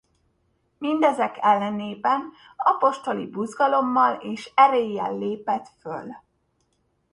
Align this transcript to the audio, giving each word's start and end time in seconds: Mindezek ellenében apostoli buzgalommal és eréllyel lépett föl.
Mindezek 0.77 1.37
ellenében 1.39 2.31
apostoli 2.57 3.27
buzgalommal 3.29 4.13
és 4.15 4.51
eréllyel 4.55 5.17
lépett 5.17 5.65
föl. 5.79 6.15